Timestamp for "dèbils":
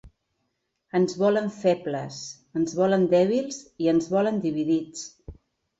3.15-3.63